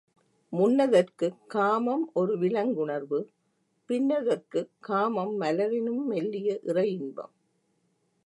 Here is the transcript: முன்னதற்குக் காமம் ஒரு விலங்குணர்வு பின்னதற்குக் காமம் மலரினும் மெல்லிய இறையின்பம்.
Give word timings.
முன்னதற்குக் 0.53 1.37
காமம் 1.47 2.09
ஒரு 2.13 2.37
விலங்குணர்வு 2.37 3.19
பின்னதற்குக் 3.89 4.71
காமம் 4.79 5.41
மலரினும் 5.41 6.03
மெல்லிய 6.05 6.59
இறையின்பம். 6.63 7.33